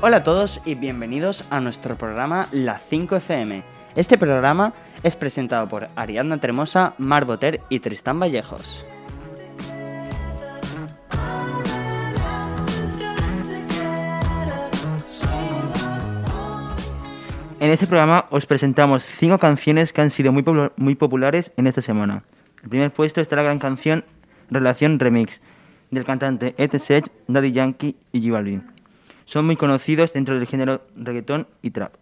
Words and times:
Hola 0.00 0.18
a 0.18 0.24
todos 0.24 0.60
y 0.64 0.74
bienvenidos 0.74 1.44
a 1.50 1.60
nuestro 1.60 1.96
programa 1.96 2.48
La 2.52 2.78
5 2.78 3.16
FM. 3.16 3.62
Este 3.94 4.18
programa 4.18 4.72
es 5.02 5.16
presentado 5.16 5.68
por 5.68 5.88
Ariadna 5.96 6.38
Tremosa, 6.38 6.94
Mar 6.98 7.24
Boter 7.24 7.60
y 7.70 7.80
Tristán 7.80 8.20
Vallejos. 8.20 8.84
En 17.58 17.70
este 17.70 17.86
programa 17.86 18.26
os 18.30 18.44
presentamos 18.46 19.04
cinco 19.04 19.38
canciones 19.38 19.92
que 19.92 20.02
han 20.02 20.10
sido 20.10 20.30
muy, 20.32 20.42
popul- 20.42 20.72
muy 20.76 20.94
populares 20.94 21.52
en 21.56 21.66
esta 21.66 21.80
semana. 21.80 22.22
En 22.62 22.68
primer 22.70 22.92
puesto 22.92 23.20
está 23.20 23.36
la 23.36 23.42
gran 23.42 23.58
canción 23.58 24.04
Relación 24.50 24.98
Remix 24.98 25.40
del 25.90 26.04
cantante 26.04 26.54
Ed 26.58 26.76
Sech, 26.78 27.06
Daddy 27.28 27.52
Yankee 27.52 27.96
y 28.12 28.20
J 28.20 28.32
Balvin. 28.32 28.75
Son 29.26 29.44
muy 29.44 29.56
conocidos 29.56 30.12
dentro 30.12 30.38
del 30.38 30.46
género 30.46 30.82
reggaetón 30.96 31.46
y 31.60 31.70
trap. 31.72 31.94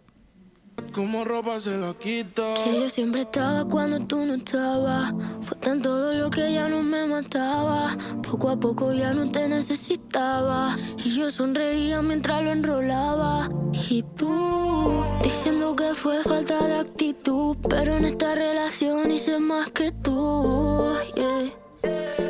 Como 0.93 1.25
ropa 1.25 1.59
se 1.59 1.77
la 1.77 1.93
quita. 1.93 2.53
Que 2.63 2.81
yo 2.81 2.89
siempre 2.89 3.21
estaba 3.21 3.65
cuando 3.65 3.99
tú 3.99 4.23
no 4.25 4.35
estabas. 4.35 5.13
Fue 5.41 5.57
tan 5.57 5.81
todo 5.81 6.13
lo 6.13 6.29
que 6.29 6.53
ya 6.53 6.69
no 6.69 6.83
me 6.83 7.05
mataba. 7.05 7.97
Poco 8.21 8.49
a 8.49 8.59
poco 8.59 8.93
ya 8.93 9.13
no 9.13 9.29
te 9.29 9.47
necesitaba. 9.47 10.77
Y 11.03 11.15
yo 11.17 11.29
sonreía 11.31 12.01
mientras 12.01 12.43
lo 12.43 12.51
enrolaba. 12.51 13.49
Y 13.89 14.03
tú 14.15 15.03
diciendo 15.23 15.75
que 15.75 15.93
fue 15.93 16.23
falta 16.23 16.65
de 16.65 16.75
actitud. 16.75 17.57
Pero 17.69 17.97
en 17.97 18.05
esta 18.05 18.35
relación 18.35 19.11
hice 19.11 19.39
más 19.39 19.69
que 19.69 19.91
tú. 19.91 20.95
yeah. 21.15 21.51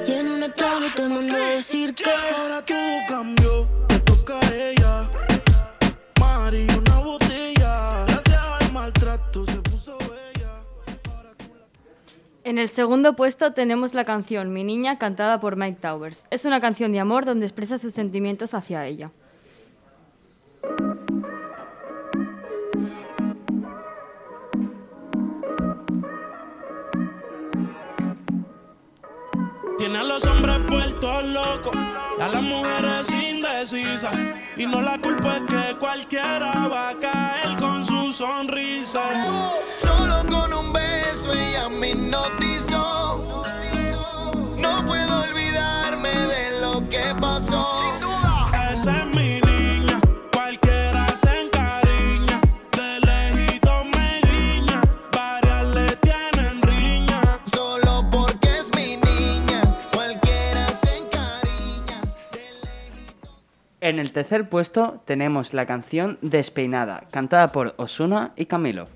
Y 0.08 0.12
en 0.12 0.28
un 0.28 0.44
estado 0.44 0.82
te 0.96 1.08
mandé 1.08 1.36
a 1.36 1.50
decir 1.50 1.94
que. 1.94 2.10
Ahora 2.10 2.66
todo 2.66 2.78
cambió, 3.08 3.68
En 12.46 12.60
el 12.60 12.70
segundo 12.70 13.16
puesto 13.16 13.54
tenemos 13.54 13.96
la 13.96 14.06
canción 14.06 14.54
Mi 14.54 14.64
Niña 14.64 15.00
cantada 15.00 15.40
por 15.40 15.56
Mike 15.56 15.80
Towers. 15.82 16.22
Es 16.30 16.46
una 16.46 16.62
canción 16.62 16.92
de 16.92 17.00
amor 17.00 17.26
donde 17.26 17.48
expresa 17.48 17.80
sus 17.80 17.96
sentimientos 17.96 18.54
hacia 18.54 18.86
ella. 18.86 19.10
Tiene 29.80 29.98
a 29.98 30.04
los 30.04 30.24
hombres 30.28 30.60
puestos 30.68 31.24
locos 31.26 31.76
a 31.76 32.28
las 32.30 32.44
mujeres 32.44 33.10
indecisas. 33.10 34.20
Y 34.56 34.68
no 34.68 34.82
la 34.82 34.95
culpa 35.26 35.38
es 35.38 35.42
que 35.42 35.76
cualquiera 35.78 36.68
va 36.68 36.90
a 36.90 37.00
caer 37.00 37.58
con 37.60 37.86
su 37.86 38.12
sonrisa. 38.12 39.02
Solo 39.80 40.26
con 40.30 40.54
un 40.54 40.74
beso 40.74 41.34
ella 41.34 41.70
me 41.70 41.90
hipnotizó. 41.92 43.44
No 44.58 44.86
puedo 44.86 45.22
olvidarme 45.22 46.10
de 46.10 46.62
lo 46.62 46.88
que 46.90 47.16
pasó. 47.20 47.75
En 63.86 64.00
el 64.00 64.12
tercer 64.12 64.50
puesto 64.50 65.04
tenemos 65.06 65.54
la 65.54 65.68
canción 65.68 66.18
Despeinada, 66.24 67.04
cantada 67.12 67.52
por 67.52 67.76
Osuna 67.78 68.34
y 68.36 68.48
Camilo. 68.48 68.88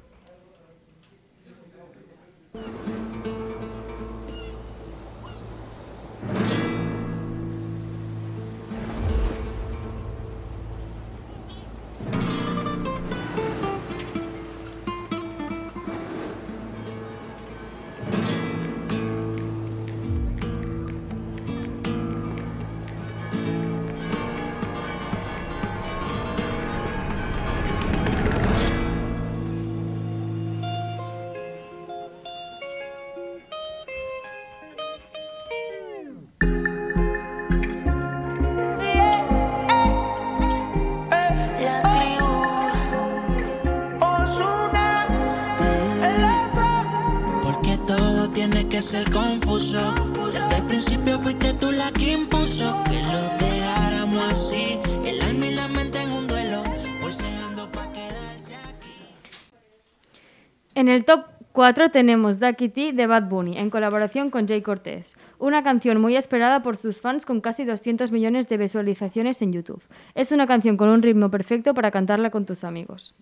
En 60.73 60.87
el 60.89 61.05
top 61.05 61.25
4 61.51 61.91
tenemos 61.91 62.39
Ducky 62.39 62.69
T 62.69 62.93
de 62.93 63.05
Bad 63.05 63.29
Bunny 63.29 63.59
en 63.59 63.69
colaboración 63.69 64.31
con 64.31 64.47
Jay 64.47 64.63
Cortez. 64.63 65.13
Una 65.37 65.63
canción 65.63 66.01
muy 66.01 66.15
esperada 66.15 66.63
por 66.63 66.75
sus 66.75 66.99
fans 66.99 67.27
con 67.27 67.41
casi 67.41 67.65
200 67.65 68.11
millones 68.11 68.49
de 68.49 68.57
visualizaciones 68.57 69.43
en 69.43 69.53
YouTube. 69.53 69.83
Es 70.15 70.31
una 70.31 70.47
canción 70.47 70.77
con 70.77 70.89
un 70.89 71.03
ritmo 71.03 71.29
perfecto 71.29 71.75
para 71.75 71.91
cantarla 71.91 72.31
con 72.31 72.47
tus 72.47 72.63
amigos. 72.63 73.13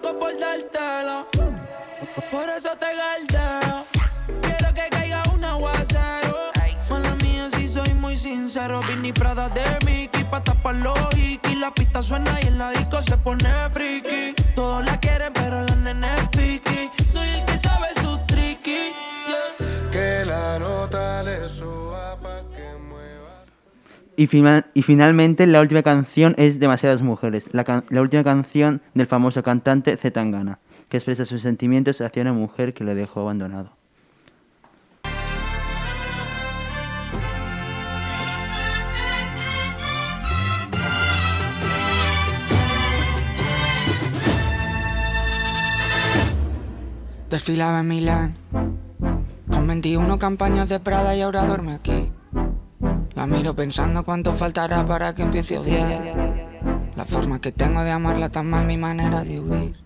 Por 0.00 0.38
dártelo, 0.38 1.26
por 2.30 2.48
eso 2.48 2.70
te 2.78 2.86
galdeo. 2.96 3.84
Quiero 4.40 4.74
que 4.74 4.88
caiga 4.90 5.22
un 5.34 5.44
aguacero. 5.44 6.50
Mala 6.88 7.14
mía, 7.16 7.50
si 7.50 7.68
soy 7.68 7.92
muy 7.94 8.16
sincero. 8.16 8.80
Vini 8.88 9.12
Prada 9.12 9.50
de 9.50 9.62
Mickey, 9.84 10.24
pa' 10.24 10.42
tapar 10.42 10.76
los 10.76 10.98
hikis. 11.14 11.58
La 11.58 11.72
pista 11.74 12.02
suena 12.02 12.40
y 12.42 12.46
en 12.46 12.58
la 12.58 12.70
disco 12.70 13.02
se 13.02 13.18
pone 13.18 13.48
friki. 13.72 14.34
Todos 14.54 14.84
la 14.84 14.98
quieren, 14.98 15.32
pero 15.34 15.62
la 15.62 15.76
nena 15.76 16.16
es 16.16 16.28
piqui. 16.28 16.90
Soy 17.06 17.28
el 17.28 17.44
que 17.44 17.58
sabe 17.58 17.88
Y, 24.22 24.28
fina- 24.28 24.66
y 24.72 24.82
finalmente 24.82 25.48
la 25.48 25.60
última 25.60 25.82
canción 25.82 26.36
es 26.38 26.60
Demasiadas 26.60 27.02
Mujeres, 27.02 27.48
la, 27.52 27.82
la 27.88 28.00
última 28.02 28.22
canción 28.22 28.80
del 28.94 29.08
famoso 29.08 29.42
cantante 29.42 29.96
Z 29.96 30.12
Tangana, 30.12 30.60
que 30.88 30.96
expresa 30.96 31.24
sus 31.24 31.42
sentimientos 31.42 32.00
hacia 32.00 32.22
una 32.22 32.32
mujer 32.32 32.72
que 32.72 32.84
le 32.84 32.94
dejó 32.94 33.22
abandonado. 33.22 33.72
Desfilaba 47.30 47.80
en 47.80 47.88
Milán 47.88 48.34
Con 49.50 49.66
21 49.66 50.18
campañas 50.18 50.68
de 50.68 50.80
Prada 50.80 51.16
y 51.16 51.22
ahora 51.22 51.46
duerme 51.46 51.72
aquí 51.72 52.11
La 53.14 53.26
miro 53.26 53.54
pensando 53.54 54.04
cuánto 54.04 54.32
faltará 54.32 54.84
para 54.84 55.14
que 55.14 55.22
empiece 55.22 55.56
a 55.56 55.60
odiar 55.60 56.90
La 56.96 57.04
forma 57.04 57.40
que 57.40 57.52
tengo 57.52 57.82
de 57.82 57.90
amarla 57.90 58.28
tan 58.28 58.48
mal 58.48 58.64
mi 58.64 58.76
manera 58.76 59.22
de 59.22 59.38
huir 59.38 59.76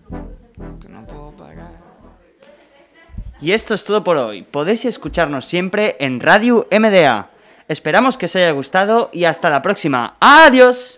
Que 0.81 0.89
no 0.89 1.05
puedo 1.05 1.31
parar 1.31 1.73
Y 3.41 3.51
esto 3.51 3.73
es 3.73 3.83
todo 3.83 4.03
por 4.03 4.17
hoy. 4.17 4.43
Podéis 4.43 4.85
escucharnos 4.85 5.45
siempre 5.45 5.95
en 5.99 6.19
Radio 6.19 6.67
MDA. 6.71 7.29
Esperamos 7.67 8.17
que 8.17 8.25
os 8.27 8.35
haya 8.35 8.51
gustado 8.51 9.09
y 9.13 9.25
hasta 9.25 9.49
la 9.49 9.61
próxima. 9.61 10.15
¡Adiós! 10.19 10.97